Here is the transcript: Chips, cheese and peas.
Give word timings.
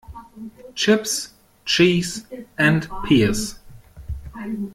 Chips, 0.73 1.29
cheese 1.63 2.25
and 2.57 2.89
peas. 3.07 3.59